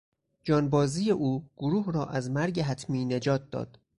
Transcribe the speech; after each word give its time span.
جانبازی 0.43 1.11
او 1.11 1.49
گروه 1.57 1.91
را 1.91 2.05
از 2.05 2.29
مرگ 2.31 2.59
حتمی 2.61 3.05
نجات 3.05 3.49
داد. 3.51 3.77